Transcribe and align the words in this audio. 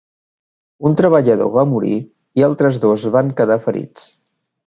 Un 0.89 0.95
treballador 1.01 1.51
va 1.57 1.65
morir 1.75 1.93
i 2.41 2.47
altres 2.49 2.81
dos 2.87 3.05
van 3.17 3.31
quedar 3.43 3.61
ferits. 3.67 4.09